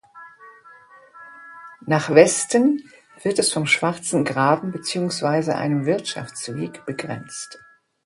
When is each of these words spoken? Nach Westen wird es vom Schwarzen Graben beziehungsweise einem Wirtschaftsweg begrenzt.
Nach 1.85 2.09
Westen 2.09 2.89
wird 3.21 3.37
es 3.37 3.51
vom 3.53 3.67
Schwarzen 3.67 4.25
Graben 4.25 4.71
beziehungsweise 4.71 5.55
einem 5.55 5.85
Wirtschaftsweg 5.85 6.87
begrenzt. 6.87 7.59